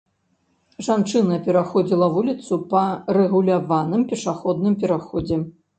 Жанчына 0.87 1.37
пераходзіла 1.49 2.09
вуліцу 2.15 2.53
па 2.73 2.83
рэгуляваным 3.21 4.01
пешаходным 4.15 4.73
пераходзе. 4.85 5.37